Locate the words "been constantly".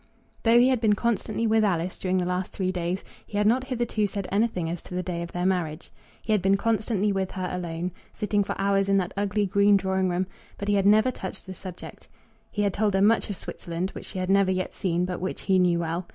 0.81-1.45, 6.41-7.11